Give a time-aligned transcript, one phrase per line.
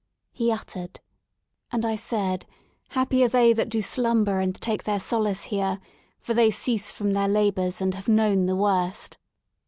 [0.31, 0.99] He uttered:
[1.71, 2.47] And I said:
[2.89, 5.79] Happy are they that do slumber and take their solace here
[6.19, 9.19] For they cease from their labours and have known the worst.